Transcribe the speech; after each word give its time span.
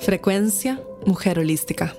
Frecuencia 0.00 0.80
Mujer 1.06 1.40
Holística. 1.40 1.92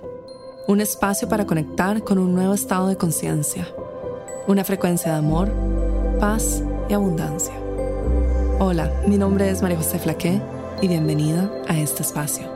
Un 0.68 0.80
espacio 0.80 1.28
para 1.28 1.46
conectar 1.46 2.02
con 2.02 2.18
un 2.18 2.34
nuevo 2.34 2.54
estado 2.54 2.88
de 2.88 2.96
conciencia. 2.96 3.68
Una 4.48 4.64
frecuencia 4.64 5.12
de 5.12 5.18
amor, 5.18 5.52
paz 6.18 6.64
y 6.90 6.94
abundancia. 6.94 7.54
Hola, 8.58 8.90
mi 9.06 9.18
nombre 9.18 9.50
es 9.50 9.62
María 9.62 9.78
José 9.78 10.00
Flaqué 10.00 10.42
y 10.82 10.88
bienvenida 10.88 11.52
a 11.68 11.78
este 11.78 12.02
espacio. 12.02 12.48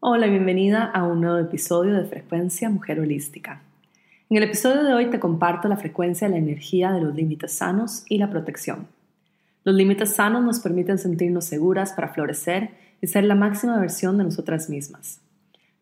Hola, 0.00 0.26
bienvenida 0.26 0.84
a 0.84 1.04
un 1.04 1.22
nuevo 1.22 1.38
episodio 1.38 1.94
de 1.94 2.04
Frecuencia 2.04 2.68
Mujer 2.68 3.00
Holística. 3.00 3.62
En 4.28 4.36
el 4.36 4.42
episodio 4.42 4.84
de 4.84 4.92
hoy 4.92 5.06
te 5.10 5.18
comparto 5.18 5.68
la 5.68 5.78
frecuencia 5.78 6.28
de 6.28 6.32
la 6.34 6.38
energía 6.38 6.92
de 6.92 7.00
los 7.00 7.14
límites 7.14 7.52
sanos 7.52 8.04
y 8.08 8.18
la 8.18 8.28
protección. 8.28 8.93
Los 9.64 9.74
límites 9.74 10.14
sanos 10.14 10.44
nos 10.44 10.60
permiten 10.60 10.98
sentirnos 10.98 11.46
seguras 11.46 11.94
para 11.94 12.08
florecer 12.08 12.72
y 13.00 13.06
ser 13.06 13.24
la 13.24 13.34
máxima 13.34 13.80
versión 13.80 14.18
de 14.18 14.24
nosotras 14.24 14.68
mismas. 14.68 15.22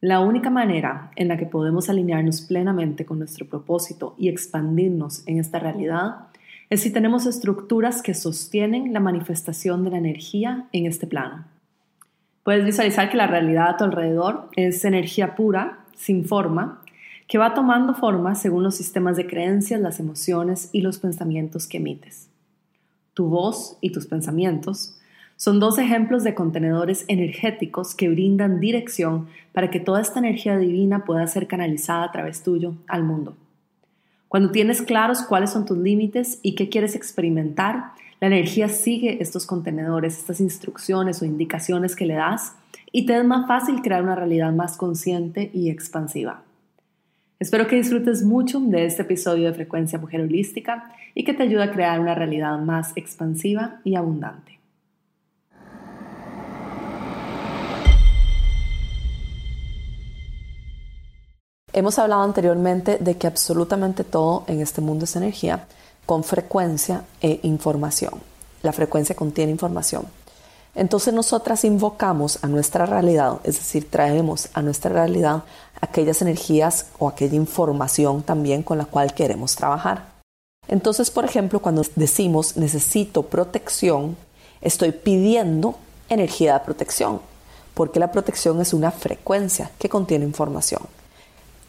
La 0.01 0.21
única 0.21 0.51
manera 0.51 1.11
en 1.17 1.27
la 1.27 1.37
que 1.37 1.47
podemos 1.47 1.91
alinearnos 1.91 2.43
plenamente 2.43 3.05
con 3.05 3.19
nuestro 3.19 3.49
propósito 3.49 4.15
y 4.17 4.29
expandirnos 4.29 5.27
en 5.27 5.41
esta 5.41 5.59
realidad 5.59 6.29
es 6.71 6.83
si 6.83 6.93
tenemos 6.93 7.27
estructuras 7.27 8.03
que 8.03 8.15
sostienen 8.15 8.93
la 8.93 9.01
manifestación 9.01 9.83
de 9.83 9.91
la 9.91 9.99
energía 9.99 10.69
en 10.71 10.87
este 10.87 11.09
plano. 11.09 11.45
Puedes 12.45 12.65
visualizar 12.65 13.11
que 13.11 13.17
la 13.17 13.27
realidad 13.27 13.71
a 13.71 13.77
tu 13.77 13.85
alrededor 13.85 14.49
es 14.55 14.85
energía 14.85 15.35
pura, 15.35 15.81
sin 15.97 16.25
forma, 16.25 16.83
que 17.27 17.39
va 17.39 17.53
tomando 17.53 17.95
forma 17.95 18.37
según 18.37 18.63
los 18.63 18.77
sistemas 18.77 19.17
de 19.17 19.27
creencias, 19.27 19.81
las 19.81 19.99
emociones 19.99 20.69
y 20.71 20.83
los 20.83 21.01
pensamientos 21.01 21.67
que 21.67 21.79
emites 21.79 22.32
tu 23.15 23.27
voz 23.27 23.77
y 23.81 23.91
tus 23.91 24.07
pensamientos, 24.07 24.97
son 25.37 25.59
dos 25.59 25.79
ejemplos 25.79 26.23
de 26.23 26.35
contenedores 26.35 27.05
energéticos 27.09 27.95
que 27.95 28.09
brindan 28.09 28.61
dirección 28.61 29.27
para 29.53 29.71
que 29.71 29.81
toda 29.81 30.01
esta 30.01 30.21
energía 30.21 30.57
divina 30.57 31.05
pueda 31.05 31.27
ser 31.27 31.49
canalizada 31.49 32.05
a 32.05 32.13
través 32.13 32.43
tuyo 32.43 32.75
al 32.87 33.03
mundo. 33.03 33.35
Cuando 34.29 34.51
tienes 34.51 34.83
claros 34.83 35.23
cuáles 35.23 35.51
son 35.51 35.67
tus 35.67 35.77
límites 35.77 36.39
y 36.43 36.55
qué 36.55 36.69
quieres 36.69 36.95
experimentar, 36.95 37.93
la 38.21 38.29
energía 38.29 38.69
sigue 38.69 39.21
estos 39.21 39.45
contenedores, 39.47 40.17
estas 40.17 40.41
instrucciones 40.41 41.21
o 41.21 41.25
indicaciones 41.25 41.97
que 41.97 42.07
le 42.07 42.15
das 42.15 42.55
y 42.93 43.05
te 43.05 43.19
es 43.19 43.25
más 43.25 43.49
fácil 43.49 43.83
crear 43.83 44.03
una 44.03 44.15
realidad 44.15 44.53
más 44.53 44.77
consciente 44.77 45.51
y 45.53 45.71
expansiva. 45.71 46.45
Espero 47.43 47.67
que 47.67 47.75
disfrutes 47.75 48.23
mucho 48.23 48.61
de 48.61 48.87
este 48.87 49.03
episodio 49.03 49.49
de 49.49 49.53
Frecuencia 49.53 49.99
Mujer 49.99 50.21
Holística 50.21 50.95
y 51.13 51.25
que 51.25 51.35
te 51.35 51.43
ayude 51.43 51.65
a 51.65 51.73
crear 51.73 51.99
una 51.99 52.15
realidad 52.15 52.57
más 52.61 52.93
expansiva 52.95 53.81
y 53.83 53.97
abundante. 53.97 54.61
Hemos 61.73 61.99
hablado 61.99 62.23
anteriormente 62.23 62.99
de 62.99 63.17
que 63.17 63.27
absolutamente 63.27 64.05
todo 64.05 64.45
en 64.47 64.61
este 64.61 64.81
mundo 64.81 65.07
es 65.07 65.17
energía 65.17 65.67
con 66.07 66.23
frecuencia 66.23 67.03
e 67.21 67.41
información. 67.43 68.21
La 68.63 68.73
frecuencia 68.73 69.17
contiene 69.17 69.51
información. 69.51 70.05
Entonces 70.75 71.13
nosotras 71.13 71.65
invocamos 71.65 72.39
a 72.43 72.47
nuestra 72.47 72.87
realidad, 72.87 73.41
es 73.45 73.57
decir, 73.57 73.91
traemos 73.91 74.49
a 74.55 74.63
nuestra 74.63 74.91
realidad 74.91 75.43
aquellas 75.81 76.23
energías 76.23 76.87
o 76.99 77.09
aquella 77.09 77.37
información 77.37 78.23
también 78.23 78.63
con 78.63 78.79
la 78.79 78.87
cual 78.87 79.13
queremos 79.13 79.55
trabajar. 79.55 80.13
Entonces, 80.69 81.11
por 81.11 81.25
ejemplo, 81.25 81.61
cuando 81.61 81.85
decimos 81.97 82.57
necesito 82.57 83.25
protección, 83.25 84.17
estoy 84.63 84.93
pidiendo 84.93 85.75
energía 86.09 86.55
de 86.55 86.65
protección, 86.65 87.21
porque 87.75 88.01
la 88.01 88.13
protección 88.13 88.61
es 88.61 88.73
una 88.73 88.91
frecuencia 88.91 89.71
que 89.79 89.89
contiene 89.91 90.25
información. 90.25 90.83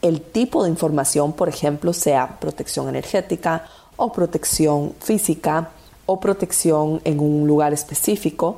El 0.02 0.22
tipo 0.22 0.64
de 0.64 0.70
información, 0.70 1.34
por 1.34 1.50
ejemplo, 1.50 1.92
sea 1.92 2.40
protección 2.40 2.88
energética 2.88 3.66
o 3.98 4.12
protección 4.14 4.94
física 5.00 5.72
o 6.06 6.20
protección 6.20 7.02
en 7.04 7.20
un 7.20 7.48
lugar 7.48 7.74
específico, 7.74 8.58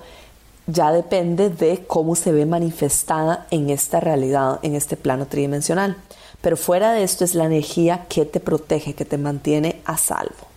ya 0.68 0.92
depende 0.92 1.50
de 1.50 1.86
cómo 1.86 2.16
se 2.16 2.32
ve 2.32 2.46
manifestada 2.46 3.48
en 3.52 3.70
esta 3.70 4.00
realidad, 4.00 4.60
en 4.64 4.76
este 4.76 4.98
plano 4.98 5.28
tridimensional. 5.28 5.98
Pero 6.42 6.58
fuera 6.58 6.92
de 6.92 7.04
esto 7.04 7.24
es 7.24 7.36
la 7.36 7.46
energía 7.46 8.06
que 8.08 8.26
te 8.26 8.40
protege, 8.40 8.94
que 8.94 9.06
te 9.06 9.18
mantiene 9.18 9.82
a 9.86 9.98
salvo, 9.98 10.48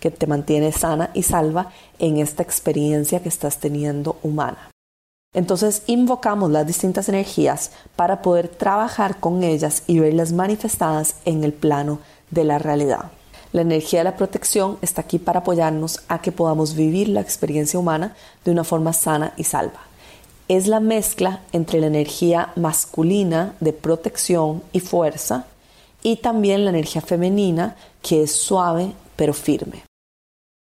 que 0.00 0.10
te 0.10 0.26
mantiene 0.26 0.72
sana 0.72 1.10
y 1.14 1.22
salva 1.22 1.70
en 1.98 2.18
esta 2.18 2.42
experiencia 2.42 3.22
que 3.22 3.28
estás 3.28 3.58
teniendo 3.58 4.18
humana. 4.22 4.70
Entonces 5.34 5.82
invocamos 5.86 6.50
las 6.50 6.66
distintas 6.66 7.08
energías 7.08 7.72
para 7.96 8.22
poder 8.22 8.48
trabajar 8.48 9.18
con 9.18 9.42
ellas 9.42 9.82
y 9.86 9.98
verlas 9.98 10.32
manifestadas 10.32 11.16
en 11.24 11.42
el 11.42 11.52
plano 11.52 11.98
de 12.30 12.44
la 12.44 12.58
realidad. 12.58 13.10
La 13.54 13.62
energía 13.62 14.00
de 14.00 14.04
la 14.04 14.16
protección 14.16 14.78
está 14.82 15.02
aquí 15.02 15.20
para 15.20 15.38
apoyarnos 15.38 16.00
a 16.08 16.20
que 16.20 16.32
podamos 16.32 16.74
vivir 16.74 17.08
la 17.08 17.20
experiencia 17.20 17.78
humana 17.78 18.16
de 18.44 18.50
una 18.50 18.64
forma 18.64 18.92
sana 18.92 19.32
y 19.36 19.44
salva. 19.44 19.78
Es 20.48 20.66
la 20.66 20.80
mezcla 20.80 21.40
entre 21.52 21.78
la 21.78 21.86
energía 21.86 22.52
masculina 22.56 23.54
de 23.60 23.72
protección 23.72 24.64
y 24.72 24.80
fuerza 24.80 25.46
y 26.02 26.16
también 26.16 26.64
la 26.64 26.70
energía 26.70 27.00
femenina 27.00 27.76
que 28.02 28.24
es 28.24 28.32
suave 28.32 28.90
pero 29.14 29.32
firme. 29.32 29.84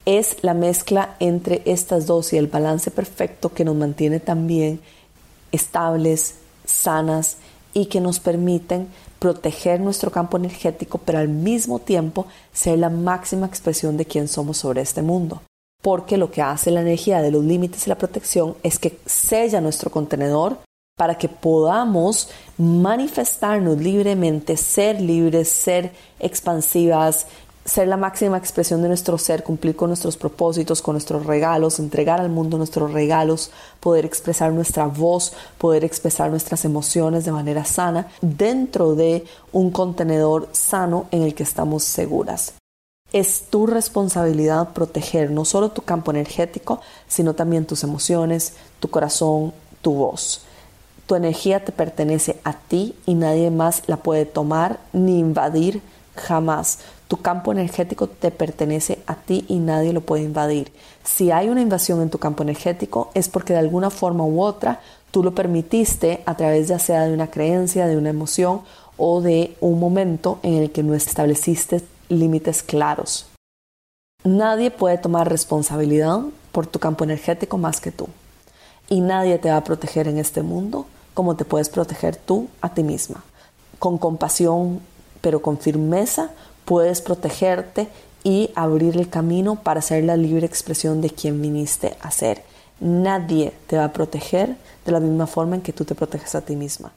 Es 0.06 0.38
la 0.44 0.54
mezcla 0.54 1.16
entre 1.20 1.64
estas 1.66 2.06
dos 2.06 2.32
y 2.32 2.38
el 2.38 2.46
balance 2.46 2.92
perfecto 2.92 3.52
que 3.52 3.66
nos 3.66 3.76
mantiene 3.76 4.20
también 4.20 4.82
estables, 5.52 6.36
sanas 6.64 7.38
y 7.74 7.88
que 7.88 8.02
nos 8.02 8.20
permiten 8.20 8.88
proteger 9.20 9.80
nuestro 9.80 10.12
campo 10.12 10.38
energético, 10.38 10.98
pero 11.00 11.20
al 11.20 11.28
mismo 11.28 11.80
tiempo 11.80 12.28
ser 12.54 12.80
la 12.80 12.90
máxima 12.90 13.48
expresión 13.48 13.98
de 13.98 14.06
quién 14.06 14.28
somos 14.28 14.58
sobre 14.58 14.82
este 14.82 15.02
mundo. 15.02 15.42
Porque 15.82 16.18
lo 16.18 16.32
que 16.32 16.42
hace 16.42 16.72
la 16.72 16.82
energía 16.82 17.22
de 17.22 17.32
los 17.32 17.44
límites 17.44 17.86
y 17.86 17.90
la 17.90 17.98
protección 17.98 18.56
es 18.64 18.80
que 18.80 19.00
sella 19.06 19.62
nuestro 19.62 19.92
contenedor 19.92 20.58
para 20.98 21.16
que 21.16 21.30
podamos 21.30 22.30
manifestarnos 22.58 23.78
libremente, 23.78 24.58
ser 24.58 25.00
libres, 25.00 25.48
ser 25.48 25.92
expansivas, 26.20 27.28
ser 27.68 27.90
la 27.90 27.98
máxima 27.98 28.38
expresión 28.38 28.82
de 28.82 28.88
nuestro 28.88 29.18
ser, 29.18 29.44
cumplir 29.44 29.76
con 29.76 29.90
nuestros 29.90 30.16
propósitos, 30.16 30.82
con 30.82 30.94
nuestros 30.94 31.26
regalos, 31.26 31.80
entregar 31.80 32.22
al 32.22 32.30
mundo 32.30 32.58
nuestros 32.58 32.94
regalos, 32.94 33.52
poder 33.82 34.06
expresar 34.06 34.54
nuestra 34.54 34.86
voz, 34.86 35.34
poder 35.58 35.84
expresar 35.84 36.30
nuestras 36.30 36.64
emociones 36.64 37.26
de 37.26 37.34
manera 37.34 37.66
sana 37.66 38.08
dentro 38.22 38.96
de 38.96 39.26
un 39.52 39.72
contenedor 39.72 40.48
sano 40.54 41.08
en 41.12 41.24
el 41.24 41.36
que 41.36 41.44
estamos 41.44 41.84
seguras. 41.84 42.54
Es 43.12 43.44
tu 43.50 43.68
responsabilidad 43.68 44.70
proteger 44.70 45.30
no 45.32 45.44
solo 45.44 45.70
tu 45.70 45.82
campo 45.82 46.12
energético, 46.12 46.80
sino 47.08 47.34
también 47.34 47.66
tus 47.66 47.84
emociones, 47.84 48.54
tu 48.80 48.90
corazón, 48.90 49.54
tu 49.82 49.94
voz. 49.94 50.42
Tu 51.06 51.16
energía 51.16 51.64
te 51.64 51.72
pertenece 51.74 52.40
a 52.46 52.54
ti 52.54 52.96
y 53.06 53.16
nadie 53.16 53.50
más 53.52 53.84
la 53.88 53.98
puede 53.98 54.26
tomar 54.26 54.80
ni 54.94 55.20
invadir 55.20 55.82
jamás. 56.18 56.80
Tu 57.08 57.18
campo 57.18 57.52
energético 57.52 58.08
te 58.08 58.32
pertenece 58.32 59.00
a 59.08 59.16
ti 59.16 59.46
y 59.48 59.60
nadie 59.60 59.94
lo 59.94 60.02
puede 60.02 60.24
invadir. 60.24 60.72
Si 61.04 61.32
hay 61.32 61.48
una 61.48 61.62
invasión 61.62 62.02
en 62.02 62.10
tu 62.10 62.18
campo 62.18 62.44
energético 62.44 63.12
es 63.14 63.30
porque 63.30 63.54
de 63.54 63.60
alguna 63.60 63.90
forma 63.90 64.26
u 64.26 64.42
otra 64.42 64.82
tú 65.12 65.24
lo 65.24 65.34
permitiste 65.34 66.22
a 66.26 66.36
través 66.36 66.68
ya 66.68 67.06
de 67.06 67.14
una 67.14 67.32
creencia, 67.32 67.88
de 67.88 67.98
una 67.98 68.10
emoción 68.10 68.62
o 68.98 69.22
de 69.22 69.56
un 69.62 69.80
momento 69.80 70.40
en 70.44 70.56
el 70.56 70.72
que 70.72 70.84
no 70.84 70.96
estableciste 70.96 71.82
límites 72.10 72.62
claros. 72.62 73.28
Nadie 74.24 74.72
puede 74.72 74.98
tomar 74.98 75.30
responsabilidad 75.30 76.22
por 76.52 76.68
tu 76.68 76.80
campo 76.80 77.04
energético 77.04 77.58
más 77.58 77.80
que 77.80 77.92
tú. 77.92 78.08
Y 78.90 79.00
nadie 79.02 79.38
te 79.38 79.50
va 79.50 79.58
a 79.58 79.64
proteger 79.64 80.08
en 80.08 80.18
este 80.18 80.42
mundo 80.42 80.88
como 81.14 81.36
te 81.36 81.46
puedes 81.46 81.70
proteger 81.70 82.16
tú 82.16 82.48
a 82.62 82.74
ti 82.74 82.84
misma. 82.84 83.24
Con 83.80 83.98
compasión, 83.98 84.82
pero 85.22 85.42
con 85.42 85.58
firmeza, 85.58 86.32
puedes 86.68 87.02
protegerte 87.02 87.88
y 88.26 88.52
abrir 88.54 88.98
el 88.98 89.10
camino 89.10 89.64
para 89.64 89.82
ser 89.82 90.04
la 90.04 90.18
libre 90.18 90.46
expresión 90.46 91.00
de 91.00 91.10
quien 91.10 91.42
viniste 91.42 91.96
a 92.02 92.12
ser. 92.12 92.44
Nadie 92.82 93.54
te 93.68 93.78
va 93.78 93.86
a 93.86 93.94
proteger 93.94 94.58
de 94.86 94.92
la 94.92 95.00
misma 95.00 95.28
forma 95.28 95.56
en 95.56 95.62
que 95.62 95.72
tú 95.72 95.86
te 95.86 95.96
proteges 95.96 96.36
a 96.36 96.42
ti 96.42 96.58
misma. 96.58 96.92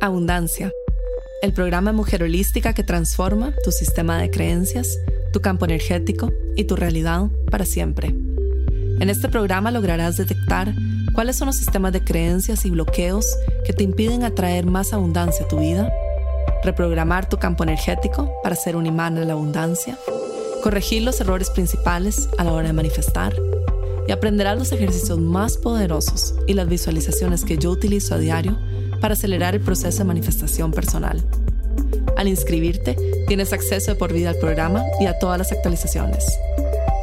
Abundancia. 0.00 0.72
El 1.40 1.52
programa 1.52 1.92
Mujer 1.92 2.24
Holística 2.24 2.74
que 2.74 2.82
transforma 2.82 3.54
tu 3.62 3.70
sistema 3.70 4.18
de 4.18 4.28
creencias, 4.28 4.98
tu 5.32 5.40
campo 5.40 5.64
energético 5.64 6.32
y 6.56 6.64
tu 6.64 6.74
realidad 6.74 7.28
para 7.48 7.64
siempre. 7.64 8.08
En 8.08 9.08
este 9.08 9.28
programa 9.28 9.70
lograrás 9.70 10.16
detectar 10.16 10.74
cuáles 11.14 11.36
son 11.36 11.46
los 11.46 11.56
sistemas 11.56 11.92
de 11.92 12.02
creencias 12.02 12.64
y 12.64 12.70
bloqueos 12.70 13.24
que 13.64 13.72
te 13.72 13.84
impiden 13.84 14.24
atraer 14.24 14.66
más 14.66 14.92
abundancia 14.92 15.46
a 15.46 15.48
tu 15.48 15.60
vida 15.60 15.88
reprogramar 16.62 17.28
tu 17.28 17.38
campo 17.38 17.62
energético 17.64 18.32
para 18.42 18.56
ser 18.56 18.76
un 18.76 18.86
imán 18.86 19.14
de 19.14 19.24
la 19.24 19.34
abundancia, 19.34 19.98
corregir 20.62 21.02
los 21.02 21.20
errores 21.20 21.50
principales 21.50 22.28
a 22.38 22.44
la 22.44 22.52
hora 22.52 22.68
de 22.68 22.72
manifestar 22.72 23.34
y 24.06 24.12
aprenderás 24.12 24.58
los 24.58 24.72
ejercicios 24.72 25.18
más 25.18 25.58
poderosos 25.58 26.34
y 26.46 26.54
las 26.54 26.68
visualizaciones 26.68 27.44
que 27.44 27.58
yo 27.58 27.70
utilizo 27.70 28.14
a 28.14 28.18
diario 28.18 28.58
para 29.00 29.14
acelerar 29.14 29.54
el 29.54 29.60
proceso 29.60 29.98
de 29.98 30.04
manifestación 30.04 30.72
personal. 30.72 31.22
Al 32.16 32.26
inscribirte, 32.26 32.96
tienes 33.28 33.52
acceso 33.52 33.92
de 33.92 33.96
por 33.96 34.12
vida 34.12 34.30
al 34.30 34.36
programa 34.36 34.82
y 34.98 35.06
a 35.06 35.18
todas 35.18 35.38
las 35.38 35.52
actualizaciones. 35.52 36.26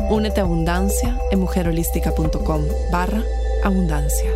Únete 0.09 0.41
a 0.41 0.43
Abundancia 0.43 1.17
en 1.31 1.39
mujerholística.com 1.39 2.61
barra 2.91 3.23
abundancia. 3.63 4.31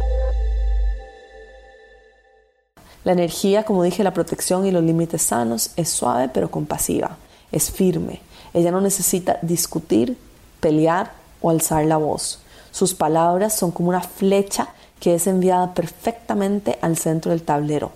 La 3.10 3.14
energía, 3.14 3.64
como 3.64 3.82
dije, 3.82 4.04
la 4.04 4.14
protección 4.14 4.68
y 4.68 4.72
los 4.72 4.84
límites 4.84 5.24
sanos 5.24 5.72
es 5.76 5.90
suave 5.90 6.30
pero 6.30 6.52
compasiva, 6.52 7.18
es 7.52 7.72
firme. 7.72 8.22
Ella 8.54 8.70
no 8.70 8.82
necesita 8.82 9.40
discutir, 9.42 10.16
pelear 10.60 11.12
o 11.42 11.50
alzar 11.50 11.84
la 11.86 11.98
voz. 11.98 12.38
Sus 12.70 12.94
palabras 12.94 13.58
son 13.58 13.72
como 13.72 13.90
una 13.90 14.02
flecha 14.02 14.68
que 15.00 15.16
es 15.16 15.26
enviada 15.26 15.74
perfectamente 15.74 16.78
al 16.84 16.98
centro 16.98 17.32
del 17.32 17.42
tablero. 17.42 17.94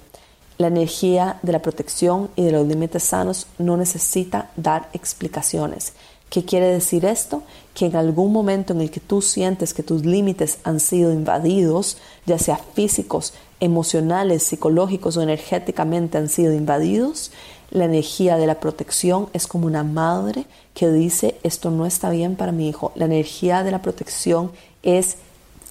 La 0.58 0.66
energía 0.66 1.38
de 1.44 1.52
la 1.52 1.62
protección 1.62 2.32
y 2.36 2.46
de 2.46 2.52
los 2.54 2.66
límites 2.66 3.04
sanos 3.04 3.46
no 3.60 3.78
necesita 3.78 4.50
dar 4.56 4.90
explicaciones. 4.94 5.94
¿Qué 6.32 6.44
quiere 6.44 6.66
decir 6.66 7.06
esto? 7.06 7.44
Que 7.76 7.86
en 7.86 7.96
algún 7.96 8.34
momento 8.34 8.74
en 8.74 8.82
el 8.82 8.90
que 8.90 9.00
tú 9.00 9.22
sientes 9.22 9.76
que 9.76 9.84
tus 9.84 10.04
límites 10.04 10.58
han 10.64 10.80
sido 10.80 11.14
invadidos, 11.14 11.98
ya 12.26 12.40
sea 12.40 12.58
físicos, 12.58 13.36
emocionales, 13.64 14.44
psicológicos 14.44 15.16
o 15.16 15.22
energéticamente 15.22 16.18
han 16.18 16.28
sido 16.28 16.54
invadidos, 16.54 17.32
la 17.72 17.86
energía 17.86 18.36
de 18.36 18.46
la 18.46 18.60
protección 18.60 19.30
es 19.32 19.48
como 19.48 19.68
una 19.68 19.86
madre 19.86 20.46
que 20.74 20.92
dice 20.92 21.38
esto 21.44 21.72
no 21.72 21.86
está 21.86 22.10
bien 22.10 22.36
para 22.36 22.52
mi 22.52 22.68
hijo. 22.68 22.92
La 22.96 23.06
energía 23.06 23.64
de 23.64 23.72
la 23.72 23.82
protección 23.82 24.52
es 24.84 25.16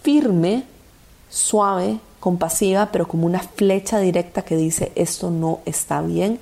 firme, 0.02 0.64
suave, 1.28 2.00
compasiva, 2.18 2.88
pero 2.92 3.06
como 3.06 3.26
una 3.26 3.40
flecha 3.40 4.00
directa 4.00 4.42
que 4.42 4.56
dice 4.56 4.90
esto 4.94 5.30
no 5.30 5.60
está 5.66 6.00
bien 6.00 6.40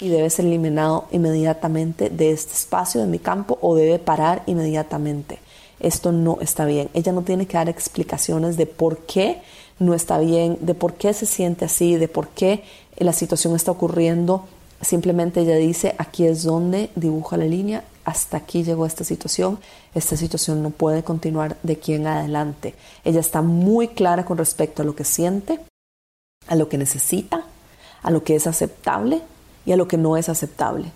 y 0.00 0.08
debe 0.08 0.30
ser 0.30 0.46
eliminado 0.46 1.06
inmediatamente 1.12 2.08
de 2.08 2.30
este 2.30 2.54
espacio 2.54 3.02
de 3.02 3.08
mi 3.08 3.18
campo 3.18 3.58
o 3.60 3.74
debe 3.74 3.98
parar 3.98 4.42
inmediatamente. 4.46 5.38
Esto 5.80 6.12
no 6.12 6.38
está 6.40 6.64
bien. 6.64 6.88
Ella 6.94 7.12
no 7.12 7.22
tiene 7.22 7.46
que 7.46 7.56
dar 7.56 7.68
explicaciones 7.68 8.56
de 8.56 8.66
por 8.66 8.98
qué 8.98 9.42
no 9.78 9.94
está 9.94 10.18
bien, 10.18 10.58
de 10.60 10.74
por 10.74 10.94
qué 10.94 11.12
se 11.12 11.26
siente 11.26 11.64
así, 11.64 11.96
de 11.96 12.08
por 12.08 12.28
qué 12.28 12.64
la 12.96 13.12
situación 13.12 13.54
está 13.54 13.70
ocurriendo. 13.70 14.44
Simplemente 14.80 15.40
ella 15.40 15.56
dice, 15.56 15.94
aquí 15.98 16.26
es 16.26 16.44
donde 16.44 16.90
dibuja 16.94 17.36
la 17.36 17.46
línea, 17.46 17.84
hasta 18.04 18.36
aquí 18.36 18.62
llegó 18.62 18.86
esta 18.86 19.04
situación, 19.04 19.58
esta 19.94 20.16
situación 20.16 20.62
no 20.62 20.70
puede 20.70 21.02
continuar 21.02 21.56
de 21.62 21.74
aquí 21.74 21.94
en 21.94 22.06
adelante. 22.06 22.74
Ella 23.04 23.20
está 23.20 23.42
muy 23.42 23.88
clara 23.88 24.24
con 24.24 24.38
respecto 24.38 24.82
a 24.82 24.84
lo 24.84 24.94
que 24.94 25.04
siente, 25.04 25.60
a 26.46 26.54
lo 26.54 26.68
que 26.68 26.78
necesita, 26.78 27.44
a 28.02 28.10
lo 28.10 28.24
que 28.24 28.36
es 28.36 28.46
aceptable 28.46 29.20
y 29.66 29.72
a 29.72 29.76
lo 29.76 29.88
que 29.88 29.98
no 29.98 30.16
es 30.16 30.28
aceptable, 30.28 30.90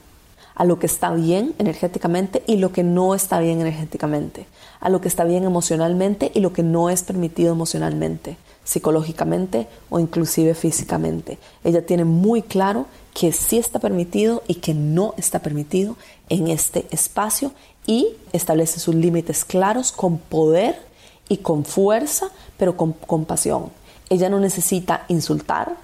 a 0.54 0.64
lo 0.64 0.78
que 0.78 0.86
está 0.86 1.12
bien 1.12 1.54
energéticamente 1.58 2.42
y 2.46 2.56
lo 2.56 2.72
que 2.72 2.82
no 2.82 3.14
está 3.14 3.40
bien 3.40 3.60
energéticamente, 3.60 4.46
a 4.80 4.88
lo 4.88 5.00
que 5.00 5.08
está 5.08 5.24
bien 5.24 5.44
emocionalmente 5.44 6.30
y 6.34 6.40
lo 6.40 6.52
que 6.52 6.62
no 6.62 6.90
es 6.90 7.02
permitido 7.02 7.52
emocionalmente, 7.52 8.36
psicológicamente 8.64 9.66
o 9.90 9.98
inclusive 9.98 10.54
físicamente. 10.54 11.38
Ella 11.64 11.84
tiene 11.84 12.04
muy 12.04 12.42
claro 12.42 12.86
que 13.14 13.32
sí 13.32 13.58
está 13.58 13.78
permitido 13.78 14.42
y 14.46 14.56
que 14.56 14.74
no 14.74 15.14
está 15.16 15.40
permitido 15.40 15.96
en 16.28 16.48
este 16.48 16.86
espacio 16.90 17.52
y 17.86 18.08
establece 18.32 18.80
sus 18.80 18.94
límites 18.94 19.44
claros 19.44 19.92
con 19.92 20.18
poder 20.18 20.80
y 21.28 21.38
con 21.38 21.64
fuerza, 21.64 22.28
pero 22.56 22.76
con 22.76 22.92
compasión. 22.92 23.70
Ella 24.08 24.28
no 24.28 24.38
necesita 24.40 25.04
insultar, 25.08 25.76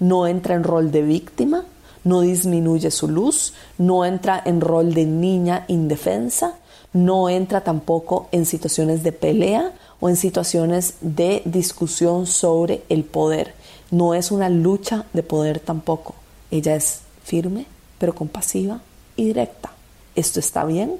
no 0.00 0.26
entra 0.26 0.54
en 0.54 0.64
rol 0.64 0.90
de 0.90 1.02
víctima, 1.02 1.64
no 2.04 2.20
disminuye 2.20 2.90
su 2.90 3.08
luz, 3.08 3.54
no 3.78 4.04
entra 4.04 4.42
en 4.44 4.60
rol 4.60 4.94
de 4.94 5.04
niña 5.04 5.64
indefensa, 5.68 6.54
no 6.92 7.28
entra 7.28 7.62
tampoco 7.62 8.28
en 8.32 8.44
situaciones 8.44 9.02
de 9.02 9.12
pelea 9.12 9.72
o 10.00 10.08
en 10.08 10.16
situaciones 10.16 10.94
de 11.00 11.42
discusión 11.44 12.26
sobre 12.26 12.82
el 12.88 13.04
poder. 13.04 13.54
No 13.90 14.14
es 14.14 14.30
una 14.30 14.48
lucha 14.48 15.06
de 15.12 15.22
poder 15.22 15.60
tampoco. 15.60 16.14
Ella 16.50 16.74
es 16.74 17.00
firme, 17.24 17.66
pero 17.98 18.14
compasiva 18.14 18.80
y 19.16 19.26
directa. 19.26 19.72
Esto 20.14 20.40
está 20.40 20.64
bien 20.64 20.96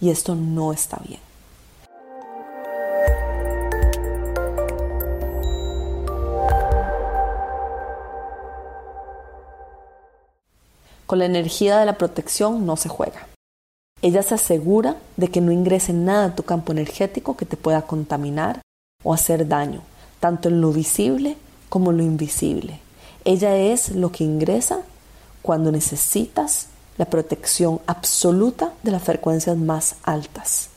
y 0.00 0.10
esto 0.10 0.34
no 0.34 0.72
está 0.72 0.98
bien. 1.06 1.23
Con 11.06 11.18
la 11.18 11.26
energía 11.26 11.78
de 11.78 11.86
la 11.86 11.98
protección 11.98 12.64
no 12.64 12.76
se 12.76 12.88
juega. 12.88 13.26
Ella 14.00 14.22
se 14.22 14.34
asegura 14.34 14.96
de 15.16 15.28
que 15.28 15.40
no 15.40 15.52
ingrese 15.52 15.92
nada 15.92 16.26
a 16.26 16.34
tu 16.34 16.42
campo 16.42 16.72
energético 16.72 17.36
que 17.36 17.46
te 17.46 17.56
pueda 17.56 17.82
contaminar 17.82 18.60
o 19.02 19.12
hacer 19.14 19.48
daño, 19.48 19.82
tanto 20.20 20.48
en 20.48 20.60
lo 20.60 20.72
visible 20.72 21.36
como 21.68 21.90
en 21.90 21.98
lo 21.98 22.02
invisible. 22.02 22.80
Ella 23.24 23.56
es 23.56 23.90
lo 23.90 24.12
que 24.12 24.24
ingresa 24.24 24.80
cuando 25.42 25.72
necesitas 25.72 26.68
la 26.96 27.06
protección 27.06 27.80
absoluta 27.86 28.72
de 28.82 28.90
las 28.90 29.02
frecuencias 29.02 29.56
más 29.56 29.96
altas. 30.02 30.70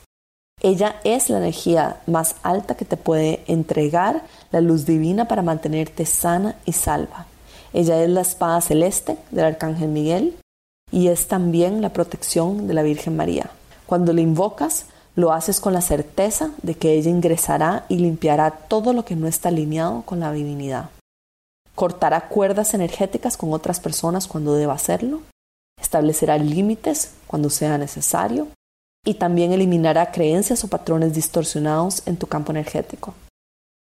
Ella 0.60 0.96
es 1.04 1.30
la 1.30 1.38
energía 1.38 2.00
más 2.06 2.34
alta 2.42 2.76
que 2.76 2.84
te 2.84 2.96
puede 2.96 3.44
entregar 3.46 4.24
la 4.50 4.60
luz 4.60 4.86
divina 4.86 5.28
para 5.28 5.42
mantenerte 5.42 6.04
sana 6.04 6.56
y 6.64 6.72
salva. 6.72 7.26
Ella 7.72 8.02
es 8.02 8.10
la 8.10 8.22
espada 8.22 8.60
celeste 8.60 9.18
del 9.30 9.44
Arcángel 9.44 9.88
Miguel 9.88 10.36
y 10.90 11.08
es 11.08 11.28
también 11.28 11.82
la 11.82 11.92
protección 11.92 12.66
de 12.66 12.74
la 12.74 12.82
Virgen 12.82 13.16
María. 13.16 13.50
Cuando 13.86 14.12
le 14.12 14.22
invocas, 14.22 14.86
lo 15.16 15.32
haces 15.32 15.60
con 15.60 15.72
la 15.72 15.80
certeza 15.80 16.50
de 16.62 16.74
que 16.74 16.92
ella 16.92 17.10
ingresará 17.10 17.84
y 17.88 17.96
limpiará 17.96 18.50
todo 18.50 18.92
lo 18.92 19.04
que 19.04 19.16
no 19.16 19.26
está 19.26 19.48
alineado 19.48 20.02
con 20.02 20.20
la 20.20 20.32
divinidad 20.32 20.90
cortará 21.78 22.22
cuerdas 22.22 22.74
energéticas 22.74 23.36
con 23.36 23.52
otras 23.52 23.78
personas 23.78 24.26
cuando 24.26 24.56
deba 24.56 24.72
hacerlo, 24.72 25.22
establecerá 25.80 26.36
límites 26.36 27.12
cuando 27.28 27.50
sea 27.50 27.78
necesario 27.78 28.48
y 29.06 29.14
también 29.14 29.52
eliminará 29.52 30.10
creencias 30.10 30.64
o 30.64 30.68
patrones 30.68 31.14
distorsionados 31.14 32.02
en 32.06 32.16
tu 32.16 32.26
campo 32.26 32.50
energético. 32.50 33.14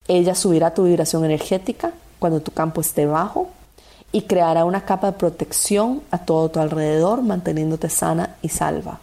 Ella 0.09 0.35
subirá 0.35 0.73
tu 0.73 0.83
vibración 0.83 1.23
energética 1.23 1.93
cuando 2.19 2.41
tu 2.41 2.51
campo 2.51 2.81
esté 2.81 3.05
bajo 3.05 3.51
y 4.11 4.23
creará 4.23 4.65
una 4.65 4.85
capa 4.85 5.07
de 5.07 5.17
protección 5.17 6.01
a 6.11 6.19
todo 6.19 6.49
tu 6.49 6.59
alrededor 6.59 7.21
manteniéndote 7.21 7.89
sana 7.89 8.35
y 8.41 8.49
salva. 8.49 8.99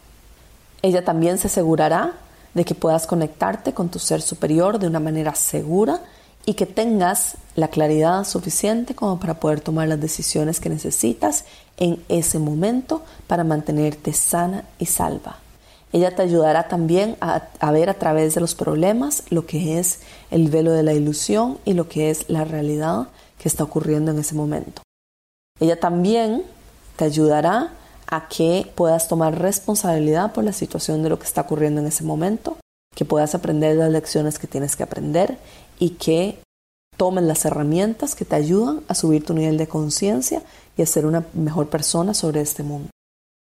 Ella 0.83 1.05
también 1.05 1.39
se 1.39 1.49
asegurará 1.49 2.13
de 2.55 2.65
que 2.65 2.75
puedas 2.75 3.07
conectarte 3.07 3.75
con 3.75 3.89
tu 3.89 3.99
ser 3.99 4.23
superior 4.23 4.79
de 4.79 4.87
una 4.87 5.01
manera 5.01 5.35
segura 5.35 6.01
y 6.47 6.55
que 6.55 6.67
tengas 6.67 7.37
la 7.57 7.69
claridad 7.69 8.25
suficiente 8.25 8.95
como 8.95 9.19
para 9.19 9.41
poder 9.41 9.61
tomar 9.61 9.89
las 9.89 10.01
decisiones 10.01 10.61
que 10.61 10.69
necesitas 10.69 11.45
en 11.77 12.03
ese 12.09 12.39
momento 12.39 13.03
para 13.27 13.45
mantenerte 13.45 14.13
sana 14.13 14.65
y 14.79 14.87
salva. 14.87 15.39
Ella 15.93 16.15
te 16.15 16.23
ayudará 16.23 16.69
también 16.69 17.17
a, 17.21 17.45
a, 17.61 17.71
ver 17.71 17.89
a 17.89 17.95
través 17.95 18.35
de 18.35 18.41
los 18.41 18.55
problemas 18.55 19.23
lo 19.31 19.47
que 19.47 19.79
es 19.79 20.01
el 20.31 20.49
velo 20.49 20.73
de 20.73 20.83
la 20.83 20.93
ilusión 20.93 21.59
y 21.65 21.75
lo 21.75 21.89
que 21.89 22.11
es 22.11 22.29
la 22.29 22.45
realidad 22.45 23.09
que 23.39 23.49
está 23.49 23.63
ocurriendo 23.63 24.11
en 24.11 24.19
ese 24.19 24.35
momento. 24.35 24.84
Ella 25.65 25.81
también 25.81 26.43
te 26.97 27.07
ayudará 27.07 27.73
a 28.07 28.29
que 28.29 28.71
puedas 28.75 29.09
tomar 29.09 29.41
responsabilidad 29.41 30.35
por 30.35 30.45
la 30.45 30.53
situación 30.53 31.03
de 31.03 31.09
lo 31.09 31.19
que 31.19 31.25
está 31.25 31.41
ocurriendo 31.41 31.81
en 31.81 31.87
ese 31.87 32.05
momento, 32.05 32.59
que 32.95 33.07
puedas 33.07 33.35
aprender 33.35 33.75
las 33.77 33.91
lecciones 33.91 34.39
que 34.39 34.47
tienes 34.47 34.77
que 34.77 34.83
aprender 34.83 35.39
y 35.79 35.91
que 35.91 36.39
tomen 36.99 37.27
las 37.27 37.47
herramientas 37.47 38.15
que 38.15 38.27
te 38.27 38.37
ayudan 38.37 38.83
a 38.89 38.95
subir 38.95 39.25
tu 39.25 39.33
nivel 39.33 39.57
de 39.57 39.67
conciencia 39.67 40.43
y 40.77 40.83
a 40.83 40.87
ser 40.87 41.07
una 41.07 41.25
mejor 41.33 41.71
persona 41.71 42.13
sobre 42.13 42.43
este 42.43 42.63
mundo. 42.63 42.91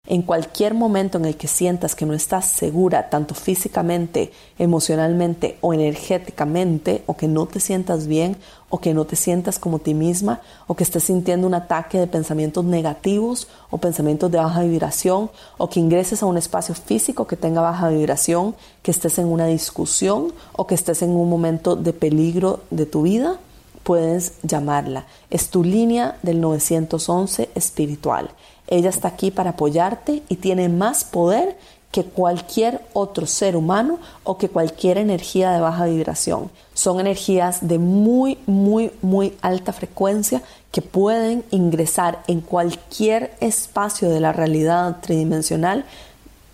En 0.07 0.21
cualquier 0.21 0.75
momento 0.75 1.17
en 1.17 1.25
el 1.25 1.35
que 1.35 1.47
sientas 1.47 1.95
que 1.95 2.05
no 2.05 2.13
estás 2.13 2.45
segura, 2.45 3.09
tanto 3.09 3.33
físicamente, 3.33 4.31
emocionalmente 4.59 5.57
o 5.61 5.73
energéticamente, 5.73 7.03
o 7.07 7.17
que 7.17 7.27
no 7.27 7.47
te 7.47 7.59
sientas 7.59 8.05
bien, 8.05 8.37
o 8.69 8.79
que 8.79 8.93
no 8.93 9.05
te 9.05 9.15
sientas 9.15 9.57
como 9.57 9.79
ti 9.79 9.95
misma, 9.95 10.41
o 10.67 10.75
que 10.75 10.83
estés 10.83 11.05
sintiendo 11.05 11.47
un 11.47 11.55
ataque 11.55 11.97
de 11.97 12.05
pensamientos 12.05 12.63
negativos 12.63 13.47
o 13.71 13.79
pensamientos 13.79 14.29
de 14.29 14.37
baja 14.37 14.61
vibración, 14.61 15.31
o 15.57 15.69
que 15.69 15.79
ingreses 15.79 16.21
a 16.21 16.27
un 16.27 16.37
espacio 16.37 16.75
físico 16.75 17.25
que 17.25 17.35
tenga 17.35 17.61
baja 17.61 17.89
vibración, 17.89 18.55
que 18.83 18.91
estés 18.91 19.17
en 19.17 19.25
una 19.25 19.47
discusión 19.47 20.33
o 20.53 20.67
que 20.67 20.75
estés 20.75 21.01
en 21.01 21.09
un 21.09 21.27
momento 21.31 21.75
de 21.75 21.93
peligro 21.93 22.59
de 22.69 22.85
tu 22.85 23.01
vida, 23.01 23.39
puedes 23.81 24.33
llamarla. 24.43 25.05
Es 25.31 25.49
tu 25.49 25.63
línea 25.63 26.17
del 26.21 26.41
911 26.41 27.49
espiritual. 27.55 28.29
Ella 28.67 28.89
está 28.89 29.09
aquí 29.09 29.31
para 29.31 29.51
apoyarte 29.51 30.23
y 30.27 30.35
tiene 30.37 30.69
más 30.69 31.03
poder 31.03 31.57
que 31.95 32.03
cualquier 32.03 32.81
otro 32.91 33.25
ser 33.25 33.55
humano 33.55 33.99
o 34.25 34.37
que 34.37 34.49
cualquier 34.49 34.97
energía 34.97 35.51
de 35.51 35.61
baja 35.61 35.85
vibración. 35.85 36.51
Son 36.73 36.99
energías 36.99 37.65
de 37.65 37.79
muy, 37.79 38.37
muy, 38.47 38.91
muy 39.01 39.33
alta 39.41 39.71
frecuencia 39.71 40.41
que 40.73 40.81
pueden 40.81 41.45
ingresar 41.51 42.21
en 42.27 42.41
cualquier 42.41 43.33
espacio 43.39 44.09
de 44.09 44.19
la 44.19 44.33
realidad 44.33 44.97
tridimensional 45.01 45.85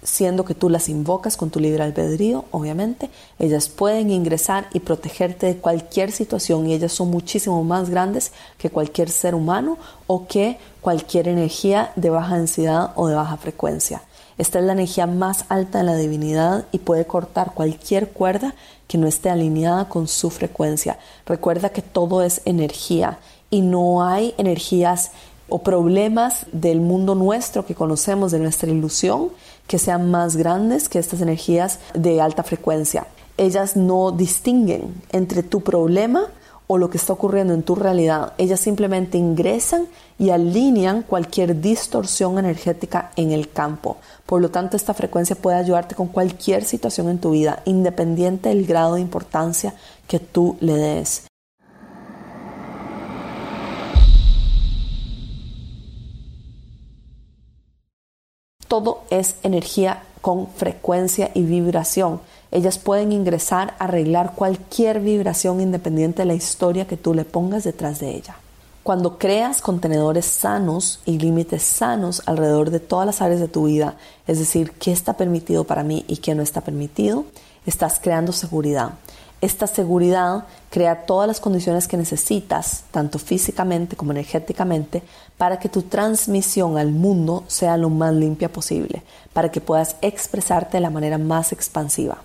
siendo 0.04 0.46
que 0.46 0.56
tú 0.56 0.70
las 0.70 0.90
invocas 0.90 1.38
con 1.38 1.50
tu 1.50 1.60
libre 1.60 1.84
albedrío, 1.84 2.46
obviamente, 2.52 3.10
ellas 3.40 3.70
pueden 3.70 4.10
ingresar 4.10 4.68
y 4.74 4.80
protegerte 4.80 5.46
de 5.46 5.58
cualquier 5.58 6.12
situación 6.12 6.68
y 6.68 6.74
ellas 6.74 6.92
son 6.92 7.12
muchísimo 7.12 7.64
más 7.64 7.90
grandes 7.90 8.32
que 8.58 8.70
cualquier 8.70 9.10
ser 9.10 9.36
humano 9.36 9.78
o 10.08 10.28
que 10.28 10.58
cualquier 10.82 11.28
energía 11.28 11.92
de 11.96 12.10
baja 12.10 12.38
densidad 12.38 12.92
o 12.96 13.08
de 13.08 13.16
baja 13.16 13.38
frecuencia. 13.38 14.02
Esta 14.38 14.58
es 14.60 14.66
la 14.66 14.74
energía 14.74 15.06
más 15.06 15.46
alta 15.50 15.80
de 15.80 15.84
la 15.84 15.96
divinidad 15.96 16.66
y 16.72 16.80
puede 16.80 17.06
cortar 17.06 17.54
cualquier 17.54 18.10
cuerda 18.10 18.56
que 18.88 18.98
no 18.98 19.08
esté 19.08 19.30
alineada 19.30 19.88
con 19.88 20.08
su 20.08 20.32
frecuencia. 20.32 20.98
Recuerda 21.26 21.70
que 21.70 21.84
todo 21.84 22.24
es 22.24 22.42
energía 22.46 23.20
y 23.52 23.62
no 23.62 24.04
hay 24.04 24.34
energías 24.38 25.12
o 25.48 25.60
problemas 25.60 26.46
del 26.54 26.80
mundo 26.80 27.14
nuestro 27.14 27.66
que 27.66 27.76
conocemos, 27.76 28.32
de 28.32 28.40
nuestra 28.40 28.72
ilusión, 28.72 29.30
que 29.72 29.80
sean 29.80 30.12
más 30.12 30.36
grandes 30.36 30.90
que 30.90 31.00
estas 31.00 31.22
energías 31.22 31.80
de 31.94 32.20
alta 32.20 32.44
frecuencia. 32.44 33.08
Ellas 33.38 33.78
no 33.78 34.12
distinguen 34.12 35.02
entre 35.14 35.44
tu 35.44 35.62
problema 35.62 36.26
o 36.68 36.78
lo 36.78 36.90
que 36.90 36.98
está 36.98 37.14
ocurriendo 37.14 37.54
en 37.54 37.64
tu 37.64 37.76
realidad. 37.76 38.34
Ellas 38.38 38.60
simplemente 38.60 39.18
ingresan 39.18 39.88
y 40.20 40.32
alinean 40.32 41.04
cualquier 41.04 41.62
distorsión 41.62 42.38
energética 42.38 43.12
en 43.16 43.32
el 43.32 43.50
campo. 43.50 43.96
Por 44.26 44.42
lo 44.42 44.52
tanto, 44.52 44.76
esta 44.76 44.94
frecuencia 44.94 45.38
puede 45.38 45.56
ayudarte 45.56 45.96
con 45.96 46.08
cualquier 46.08 46.66
situación 46.66 47.08
en 47.08 47.20
tu 47.20 47.32
vida, 47.32 47.62
independiente 47.64 48.50
del 48.50 48.66
grado 48.66 48.96
de 48.96 49.02
importancia 49.02 49.74
que 50.06 50.20
tú 50.20 50.58
le 50.60 50.74
des. 50.74 51.31
Todo 58.72 59.02
es 59.10 59.36
energía 59.44 60.02
con 60.22 60.48
frecuencia 60.48 61.30
y 61.34 61.42
vibración. 61.42 62.22
Ellas 62.52 62.80
pueden 62.80 63.12
ingresar, 63.12 63.76
arreglar 63.80 64.32
cualquier 64.34 65.02
vibración 65.02 65.60
independiente 65.60 66.22
de 66.22 66.28
la 66.28 66.36
historia 66.36 66.88
que 66.88 66.96
tú 66.96 67.14
le 67.14 67.26
pongas 67.26 67.66
detrás 67.66 68.00
de 68.00 68.16
ella. 68.16 68.38
Cuando 68.84 69.18
creas 69.18 69.60
contenedores 69.60 70.26
sanos 70.26 71.02
y 71.06 71.20
límites 71.20 71.64
sanos 71.64 72.24
alrededor 72.28 72.70
de 72.70 72.80
todas 72.80 73.06
las 73.06 73.22
áreas 73.22 73.42
de 73.42 73.50
tu 73.50 73.66
vida, 73.66 73.98
es 74.26 74.40
decir, 74.40 74.72
qué 74.80 74.94
está 74.94 75.18
permitido 75.18 75.66
para 75.66 75.84
mí 75.84 76.06
y 76.08 76.18
qué 76.18 76.34
no 76.34 76.42
está 76.42 76.62
permitido, 76.62 77.26
estás 77.66 78.00
creando 78.02 78.32
seguridad. 78.32 78.94
Esta 79.42 79.66
seguridad 79.66 80.46
crea 80.70 81.08
todas 81.08 81.28
las 81.28 81.40
condiciones 81.40 81.88
que 81.88 81.98
necesitas, 81.98 82.84
tanto 82.92 83.18
físicamente 83.18 83.96
como 83.96 84.12
energéticamente, 84.12 85.02
para 85.36 85.58
que 85.58 85.68
tu 85.68 85.82
transmisión 85.82 86.78
al 86.78 86.92
mundo 86.92 87.44
sea 87.48 87.76
lo 87.76 87.90
más 87.90 88.14
limpia 88.14 88.54
posible, 88.54 89.02
para 89.34 89.50
que 89.50 89.60
puedas 89.60 89.96
expresarte 90.02 90.78
de 90.78 90.82
la 90.82 90.92
manera 90.92 91.18
más 91.18 91.54
expansiva. 91.54 92.20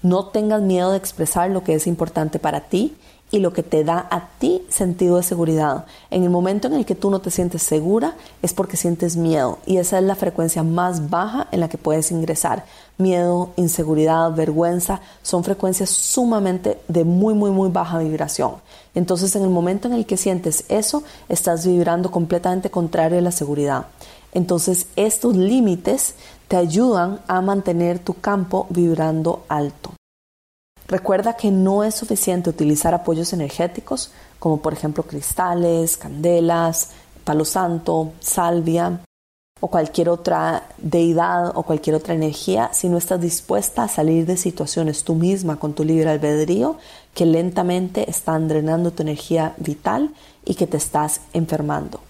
No 0.00 0.28
tengas 0.28 0.62
miedo 0.62 0.92
de 0.92 0.96
expresar 0.96 1.50
lo 1.50 1.64
que 1.64 1.74
es 1.74 1.86
importante 1.86 2.38
para 2.38 2.60
ti 2.60 2.96
y 3.30 3.40
lo 3.40 3.52
que 3.52 3.62
te 3.62 3.84
da 3.84 4.06
a 4.10 4.28
ti 4.38 4.62
sentido 4.68 5.16
de 5.16 5.22
seguridad. 5.22 5.84
En 6.10 6.22
el 6.22 6.30
momento 6.30 6.66
en 6.68 6.74
el 6.74 6.86
que 6.86 6.94
tú 6.94 7.10
no 7.10 7.20
te 7.20 7.30
sientes 7.30 7.62
segura 7.62 8.14
es 8.42 8.54
porque 8.54 8.76
sientes 8.76 9.16
miedo 9.16 9.58
y 9.66 9.76
esa 9.76 9.98
es 9.98 10.04
la 10.04 10.14
frecuencia 10.14 10.62
más 10.62 11.10
baja 11.10 11.48
en 11.52 11.60
la 11.60 11.68
que 11.68 11.78
puedes 11.78 12.10
ingresar. 12.10 12.64
Miedo, 12.96 13.50
inseguridad, 13.56 14.32
vergüenza 14.32 15.00
son 15.22 15.44
frecuencias 15.44 15.90
sumamente 15.90 16.80
de 16.88 17.04
muy, 17.04 17.34
muy, 17.34 17.50
muy 17.50 17.70
baja 17.70 17.98
vibración. 17.98 18.56
Entonces 18.94 19.36
en 19.36 19.42
el 19.42 19.50
momento 19.50 19.88
en 19.88 19.94
el 19.94 20.06
que 20.06 20.16
sientes 20.16 20.64
eso, 20.68 21.02
estás 21.28 21.66
vibrando 21.66 22.10
completamente 22.10 22.70
contrario 22.70 23.18
a 23.18 23.22
la 23.22 23.32
seguridad. 23.32 23.86
Entonces 24.32 24.86
estos 24.96 25.36
límites 25.36 26.14
te 26.48 26.56
ayudan 26.56 27.20
a 27.28 27.40
mantener 27.42 27.98
tu 27.98 28.14
campo 28.14 28.66
vibrando 28.70 29.44
alto. 29.48 29.97
Recuerda 30.88 31.34
que 31.34 31.50
no 31.50 31.84
es 31.84 31.94
suficiente 31.94 32.48
utilizar 32.48 32.94
apoyos 32.94 33.34
energéticos 33.34 34.10
como 34.38 34.62
por 34.62 34.72
ejemplo 34.72 35.02
cristales, 35.02 35.98
candelas, 35.98 36.90
palo 37.24 37.44
santo, 37.44 38.12
salvia 38.20 39.00
o 39.60 39.68
cualquier 39.68 40.08
otra 40.08 40.68
deidad 40.78 41.52
o 41.54 41.62
cualquier 41.64 41.96
otra 41.96 42.14
energía 42.14 42.70
si 42.72 42.88
no 42.88 42.96
estás 42.96 43.20
dispuesta 43.20 43.82
a 43.82 43.88
salir 43.88 44.24
de 44.24 44.38
situaciones 44.38 45.04
tú 45.04 45.14
misma 45.14 45.56
con 45.56 45.74
tu 45.74 45.84
libre 45.84 46.08
albedrío 46.08 46.78
que 47.12 47.26
lentamente 47.26 48.08
están 48.08 48.48
drenando 48.48 48.90
tu 48.90 49.02
energía 49.02 49.54
vital 49.58 50.14
y 50.46 50.54
que 50.54 50.66
te 50.66 50.78
estás 50.78 51.20
enfermando. 51.34 52.00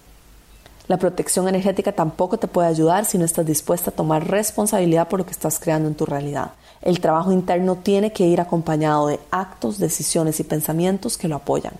La 0.89 0.97
protección 0.97 1.47
energética 1.49 1.93
tampoco 1.93 2.39
te 2.39 2.49
puede 2.49 2.67
ayudar 2.67 3.05
si 3.05 3.19
no 3.19 3.27
estás 3.27 3.45
dispuesta 3.45 3.91
a 3.91 3.95
tomar 3.95 4.27
responsabilidad 4.27 5.07
por 5.09 5.19
lo 5.19 5.27
que 5.27 5.33
estás 5.33 5.61
creando 5.61 5.87
en 5.87 5.95
tu 5.95 6.07
realidad. 6.07 6.53
El 6.81 7.01
trabajo 7.01 7.31
interno 7.31 7.77
tiene 7.77 8.11
que 8.13 8.27
ir 8.27 8.41
acompañado 8.41 9.07
de 9.07 9.21
actos, 9.31 9.79
decisiones 9.79 10.41
y 10.41 10.45
pensamientos 10.45 11.19
que 11.19 11.29
lo 11.29 11.37
apoyan. 11.37 11.75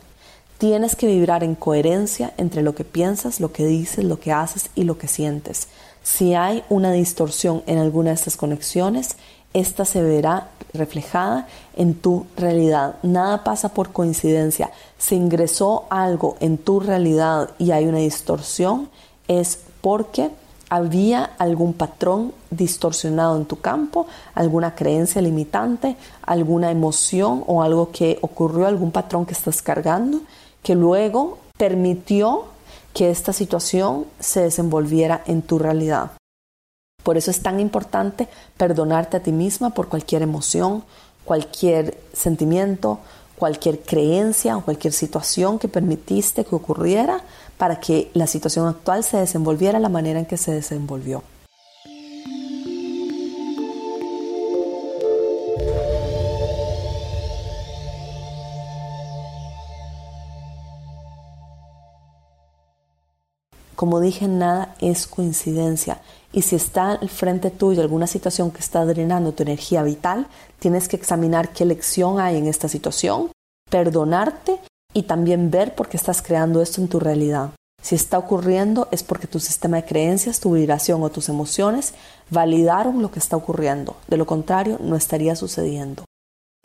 Tienes 0.59 0.95
que 0.95 1.07
vibrar 1.07 1.43
en 1.43 1.55
coherencia 1.55 2.35
entre 2.37 2.63
lo 2.63 2.75
que 2.75 2.85
piensas, 2.85 3.41
lo 3.41 3.51
que 3.51 3.65
dices, 3.65 4.05
lo 4.05 4.21
que 4.21 4.33
haces 4.33 4.69
y 4.75 4.85
lo 4.85 4.99
que 4.99 5.09
sientes. 5.09 5.69
Si 6.03 6.35
hay 6.35 6.63
una 6.69 6.93
distorsión 6.93 7.63
en 7.67 7.79
alguna 7.79 8.11
de 8.11 8.17
estas 8.17 8.37
conexiones, 8.37 9.17
esta 9.55 9.85
se 9.85 10.03
verá 10.03 10.49
reflejada 10.73 11.49
en 11.77 11.95
tu 11.95 12.27
realidad. 12.37 12.97
Nada 13.03 13.45
pasa 13.45 13.71
por 13.71 13.93
coincidencia. 13.93 14.71
Si 14.99 15.15
ingresó 15.15 15.87
algo 15.91 16.37
en 16.41 16.59
tu 16.59 16.81
realidad 16.81 17.51
y 17.59 17.71
hay 17.71 17.87
una 17.87 17.99
distorsión, 17.99 18.89
es 19.27 19.61
porque 19.81 20.31
había 20.71 21.25
algún 21.39 21.73
patrón 21.73 22.35
distorsionado 22.51 23.37
en 23.37 23.47
tu 23.47 23.61
campo, 23.61 24.07
alguna 24.35 24.75
creencia 24.75 25.23
limitante, 25.23 25.97
alguna 26.23 26.71
emoción 26.71 27.43
o 27.47 27.63
algo 27.63 27.91
que 27.91 28.19
ocurrió, 28.21 28.67
algún 28.67 28.91
patrón 28.91 29.25
que 29.25 29.33
estás 29.33 29.63
cargando, 29.63 30.21
que 30.63 30.75
luego 30.75 31.39
permitió 31.57 32.45
que 32.93 33.11
esta 33.11 33.33
situación 33.33 34.07
se 34.19 34.43
desenvolviera 34.43 35.23
en 35.27 35.43
tu 35.43 35.59
realidad. 35.59 36.13
Por 37.09 37.17
eso 37.17 37.31
es 37.31 37.41
tan 37.41 37.59
importante 37.59 38.29
perdonarte 38.59 39.17
a 39.17 39.23
ti 39.23 39.33
misma 39.33 39.71
por 39.71 39.89
cualquier 39.89 40.21
emoción, 40.21 40.85
cualquier 41.25 41.99
sentimiento, 42.13 42.99
cualquier 43.35 43.81
creencia 43.81 44.59
o 44.59 44.61
cualquier 44.63 44.93
situación 44.93 45.59
que 45.59 45.69
permitiste 45.69 46.45
que 46.45 46.55
ocurriera 46.55 47.23
para 47.57 47.81
que 47.81 48.11
la 48.13 48.27
situación 48.27 48.67
actual 48.67 49.05
se 49.05 49.17
desenvolviera 49.17 49.79
la 49.79 49.89
manera 49.89 50.19
en 50.19 50.27
que 50.27 50.37
se 50.37 50.53
desenvolvió. 50.53 51.23
Como 63.79 64.01
dije, 64.01 64.27
nada 64.27 64.75
es 64.81 65.07
coincidencia. 65.07 66.01
Y 66.33 66.43
si 66.43 66.57
está 66.57 66.95
al 66.95 67.09
frente 67.09 67.53
tuyo 67.53 67.81
alguna 67.81 68.09
situación 68.09 68.51
que 68.51 68.59
está 68.59 68.85
drenando 68.85 69.31
tu 69.31 69.45
energía 69.45 69.85
vital, 69.85 70.27
tienes 70.59 70.89
que 70.89 70.97
examinar 70.97 71.53
qué 71.53 71.65
lección 71.65 72.19
hay 72.19 72.39
en 72.39 72.49
esta 72.49 72.67
situación, 72.67 73.31
perdonarte 73.71 74.59
y 74.93 75.05
también 75.05 75.53
ver 75.53 75.77
por 75.77 75.89
qué 75.89 75.97
estás 75.97 76.23
creando 76.23 76.61
esto 76.61 76.81
en 76.81 76.89
tu 76.89 76.99
realidad. 76.99 77.51
Si 77.81 77.95
está 77.95 78.19
ocurriendo 78.19 78.89
es 78.91 79.05
porque 79.05 79.29
tu 79.29 79.39
sistema 79.39 79.77
de 79.77 79.85
creencias, 79.85 80.41
tu 80.41 80.55
vibración 80.55 81.01
o 81.05 81.11
tus 81.11 81.29
emociones 81.29 81.95
validaron 82.31 83.01
lo 83.01 83.13
que 83.13 83.21
está 83.21 83.37
ocurriendo. 83.37 83.95
De 84.09 84.17
lo 84.17 84.27
contrario, 84.27 84.79
no 84.81 84.97
estaría 84.97 85.37
sucediendo. 85.37 86.05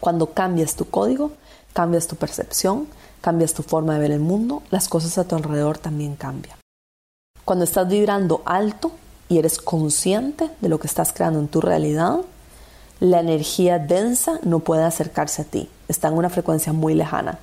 Cuando 0.02 0.34
cambias 0.34 0.76
tu 0.76 0.90
código, 0.90 1.30
cambias 1.74 2.08
tu 2.08 2.16
percepción, 2.16 2.88
cambias 3.22 3.54
tu 3.54 3.62
forma 3.62 3.94
de 3.94 4.00
ver 4.00 4.12
el 4.12 4.20
mundo, 4.20 4.64
las 4.72 4.88
cosas 4.90 5.20
a 5.20 5.26
tu 5.26 5.36
alrededor 5.36 5.78
también 5.78 6.16
cambian. 6.16 6.58
Cuando 7.46 7.66
estás 7.66 7.90
vibrando 7.90 8.42
alto 8.46 8.92
y 9.28 9.38
eres 9.38 9.58
consciente 9.58 10.50
de 10.62 10.70
lo 10.70 10.80
que 10.80 10.88
estás 10.88 11.12
creando 11.12 11.40
en 11.40 11.50
tu 11.50 11.60
realidad, 11.60 12.20
la 13.02 13.20
energía 13.20 13.80
densa 13.80 14.40
no 14.44 14.60
puede 14.60 14.84
acercarse 14.84 15.42
a 15.42 15.46
ti, 15.46 15.70
está 15.90 16.08
en 16.08 16.14
una 16.14 16.30
frecuencia 16.30 16.72
muy 16.72 16.94
lejana. 16.94 17.40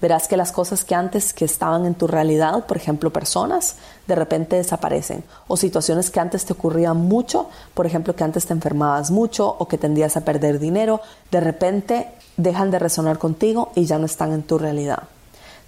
Verás 0.00 0.26
que 0.26 0.38
las 0.38 0.52
cosas 0.52 0.84
que 0.84 0.94
antes 0.94 1.34
que 1.34 1.44
estaban 1.44 1.84
en 1.84 1.94
tu 1.94 2.06
realidad, 2.06 2.64
por 2.64 2.78
ejemplo 2.78 3.12
personas, 3.12 3.76
de 4.06 4.14
repente 4.14 4.56
desaparecen. 4.56 5.22
O 5.48 5.58
situaciones 5.58 6.10
que 6.10 6.18
antes 6.18 6.46
te 6.46 6.54
ocurrían 6.54 6.96
mucho, 6.96 7.50
por 7.74 7.84
ejemplo 7.84 8.16
que 8.16 8.24
antes 8.24 8.46
te 8.46 8.54
enfermabas 8.54 9.10
mucho 9.10 9.46
o 9.46 9.68
que 9.68 9.76
tendías 9.76 10.16
a 10.16 10.24
perder 10.24 10.60
dinero, 10.60 11.02
de 11.30 11.40
repente 11.40 12.08
dejan 12.38 12.70
de 12.70 12.78
resonar 12.78 13.18
contigo 13.18 13.70
y 13.74 13.84
ya 13.84 13.98
no 13.98 14.06
están 14.06 14.32
en 14.32 14.44
tu 14.44 14.56
realidad. 14.56 15.04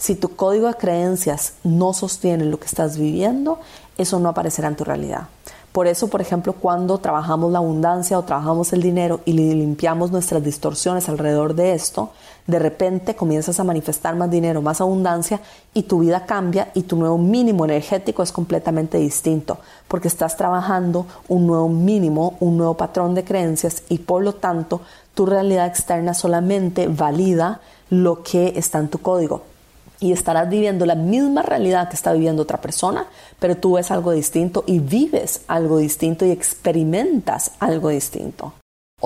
Si 0.04 0.16
tu 0.16 0.36
código 0.36 0.66
de 0.66 0.74
creencias 0.74 1.54
no 1.64 1.94
sostiene 1.94 2.44
lo 2.44 2.60
que 2.60 2.66
estás 2.66 2.98
viviendo, 2.98 3.58
eso 3.96 4.20
no 4.20 4.28
aparecerá 4.28 4.68
en 4.68 4.76
tu 4.76 4.84
realidad. 4.84 5.28
Por 5.72 5.86
eso, 5.86 6.08
por 6.08 6.20
ejemplo, 6.20 6.52
cuando 6.52 6.98
trabajamos 6.98 7.50
la 7.50 7.60
abundancia 7.60 8.18
o 8.18 8.22
trabajamos 8.22 8.74
el 8.74 8.82
dinero 8.82 9.20
y 9.24 9.32
limpiamos 9.32 10.10
nuestras 10.10 10.44
distorsiones 10.44 11.08
alrededor 11.08 11.54
de 11.54 11.72
esto, 11.72 12.10
de 12.46 12.58
repente 12.58 13.16
comienzas 13.16 13.58
a 13.60 13.64
manifestar 13.64 14.14
más 14.14 14.30
dinero, 14.30 14.60
más 14.60 14.82
abundancia 14.82 15.40
y 15.72 15.84
tu 15.84 16.00
vida 16.00 16.26
cambia 16.26 16.70
y 16.74 16.82
tu 16.82 16.96
nuevo 16.96 17.16
mínimo 17.16 17.64
energético 17.64 18.22
es 18.22 18.30
completamente 18.30 18.98
distinto 18.98 19.56
porque 19.88 20.08
estás 20.08 20.36
trabajando 20.36 21.06
un 21.28 21.46
nuevo 21.46 21.70
mínimo, 21.70 22.36
un 22.40 22.58
nuevo 22.58 22.76
patrón 22.76 23.14
de 23.14 23.24
creencias 23.24 23.84
y 23.88 24.00
por 24.00 24.22
lo 24.22 24.34
tanto 24.34 24.82
tu 25.14 25.24
realidad 25.24 25.66
externa 25.66 26.12
solamente 26.12 26.88
valida 26.88 27.62
lo 27.88 28.22
que 28.22 28.52
está 28.54 28.80
en 28.80 28.88
tu 28.88 28.98
código 28.98 29.53
y 30.00 30.12
estarás 30.12 30.48
viviendo 30.48 30.86
la 30.86 30.94
misma 30.94 31.42
realidad 31.42 31.88
que 31.88 31.96
está 31.96 32.12
viviendo 32.12 32.42
otra 32.42 32.60
persona, 32.60 33.06
pero 33.38 33.56
tú 33.56 33.74
ves 33.74 33.90
algo 33.90 34.12
distinto 34.12 34.64
y 34.66 34.78
vives 34.80 35.42
algo 35.48 35.78
distinto 35.78 36.26
y 36.26 36.30
experimentas 36.30 37.52
algo 37.60 37.88
distinto. 37.88 38.52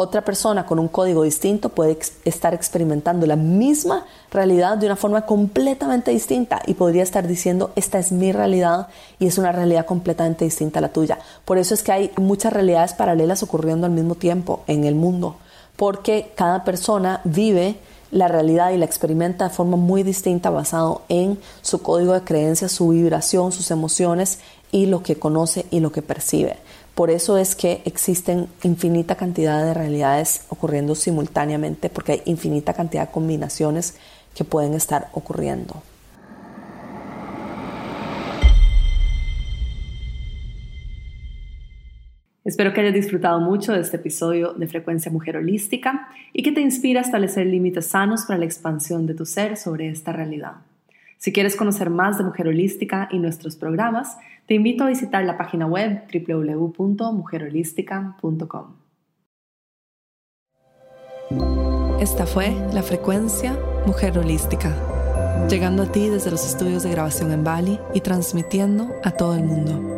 Otra 0.00 0.23
persona 0.23 0.64
con 0.64 0.78
un 0.78 0.87
código 0.87 1.25
distinto 1.25 1.71
puede 1.71 1.99
estar 2.25 2.54
experimentando 2.54 3.26
la 3.26 3.35
misma 3.35 4.07
realidad 4.30 4.76
de 4.76 4.87
una 4.87 4.95
forma 4.95 5.23
completamente 5.23 6.12
distinta 6.12 6.62
y 6.66 6.75
podría 6.75 7.02
estar 7.02 7.26
diciendo, 7.26 7.73
esta 7.75 7.99
es 7.99 8.12
mi 8.12 8.30
realidad 8.30 8.87
y 9.18 9.26
es 9.26 9.38
una 9.38 9.50
realidad 9.50 9.87
completamente 9.87 10.45
distinta 10.45 10.78
a 10.78 10.83
la 10.83 10.92
tuya. 10.92 11.18
Por 11.45 11.59
eso 11.59 11.75
es 11.75 11.83
que 11.83 11.90
hay 11.90 12.12
muchas 12.16 12.52
realidades 12.52 12.92
paralelas 12.92 13.42
ocurriendo 13.42 13.87
al 13.87 13.92
mismo 13.92 14.14
tiempo 14.14 14.62
en 14.68 14.85
el 14.85 14.95
mundo, 14.95 15.35
porque 15.75 16.33
cada 16.37 16.62
persona 16.62 17.21
vive 17.25 17.80
la 18.11 18.29
realidad 18.29 18.71
y 18.71 18.77
la 18.77 18.85
experimenta 18.85 19.49
de 19.49 19.55
forma 19.55 19.77
muy 19.77 20.03
distinta 20.03 20.50
basado 20.50 21.03
en 21.09 21.38
su 21.62 21.83
código 21.83 22.15
de 22.15 22.23
creencias, 22.23 22.73
su 22.73 22.88
vibración, 22.88 23.53
sus 23.53 23.71
emociones 23.71 24.38
y 24.73 24.87
lo 24.87 25.03
que 25.03 25.17
conoce 25.17 25.67
y 25.71 25.81
lo 25.81 25.93
que 25.93 26.03
percibe. 26.03 26.57
Por 26.95 27.11
eso 27.11 27.38
es 27.38 27.55
que 27.55 27.83
existen 27.85 28.49
infinita 28.65 29.15
cantidad 29.15 29.62
de 29.62 29.73
realidades 29.73 30.43
ocurriendo 30.49 30.95
simultáneamente 30.95 31.91
porque 31.91 32.12
hay 32.12 32.23
infinita 32.25 32.75
cantidad 32.75 33.07
de 33.07 33.12
combinaciones 33.12 33.95
que 34.35 34.45
pueden 34.45 34.75
estar 34.75 35.09
ocurriendo. 35.12 35.83
Espero 42.49 42.73
que 42.73 42.81
hayas 42.81 42.95
disfrutado 42.95 43.38
mucho 43.40 43.75
de 43.75 43.81
este 43.81 43.99
episodio 43.99 44.55
de 44.55 44.67
Frecuencia 44.67 45.12
Mujer 45.12 45.37
Holística 45.37 46.09
y 46.33 46.43
que 46.43 46.50
te 46.50 46.62
inspire 46.62 46.99
a 46.99 47.02
establecer 47.02 47.47
límites 47.47 47.88
sanos 47.88 48.25
para 48.25 48.38
la 48.38 48.47
expansión 48.47 49.05
de 49.05 49.12
tu 49.12 49.26
ser 49.26 49.59
sobre 49.59 49.90
esta 49.90 50.14
realidad. 50.14 50.52
Si 51.19 51.31
quieres 51.31 51.57
conocer 51.57 51.90
más 51.90 52.17
de 52.17 52.25
Mujer 52.25 52.49
Holística 52.49 53.07
y 53.12 53.19
nuestros 53.19 53.57
programas, 53.57 54.17
te 54.47 54.55
invito 54.55 54.85
a 54.85 54.87
visitar 54.87 55.26
la 55.26 55.37
página 55.37 55.67
web 55.67 56.05
www.mujerholística.com. 56.11 58.76
Esta 62.00 62.25
fue 62.25 62.57
la 62.73 62.83
frecuencia 62.83 63.59
Mujer 63.85 64.19
Holística, 64.19 64.75
llegando 65.50 65.83
a 65.83 65.93
ti 65.93 66.09
desde 66.09 66.31
los 66.31 66.47
estudios 66.47 66.83
de 66.83 66.93
grabación 66.93 67.31
en 67.31 67.45
Bali 67.45 67.78
y 67.93 68.00
transmitiendo 68.00 68.88
a 69.05 69.11
todo 69.11 69.37
el 69.37 69.45
mundo. 69.45 69.98